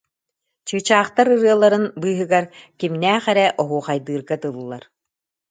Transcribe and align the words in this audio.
чыычаахтар 0.67 1.27
ырыаларын 1.35 1.85
быыһыгар 2.01 2.45
кимнээх 2.79 3.25
эрэ 3.31 3.45
оһуохайдыырга 3.61 4.35
дылылар 4.43 4.83